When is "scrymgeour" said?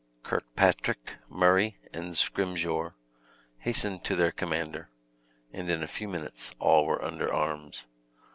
2.17-2.95